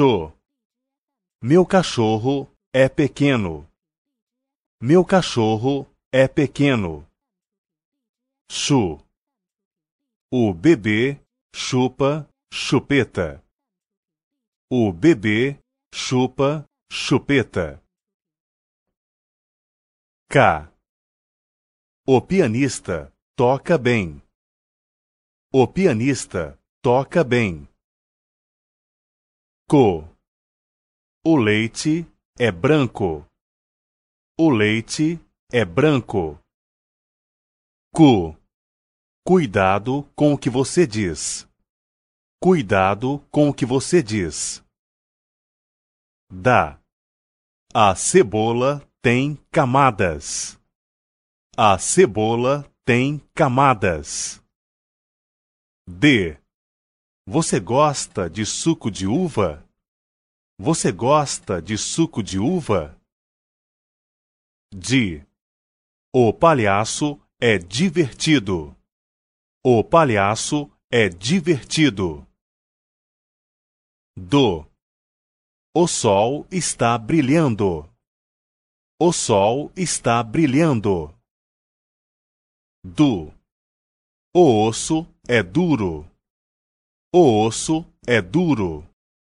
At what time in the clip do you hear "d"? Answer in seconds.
55.88-56.39, 64.74-65.24